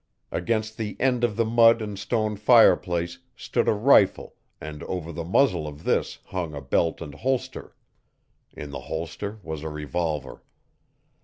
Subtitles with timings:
[0.31, 5.23] Against the end of the mud and stone fireplace stood a rifle and over the
[5.23, 7.75] muzzle of this hung a belt and holster.
[8.51, 10.41] In the holster was a revolver.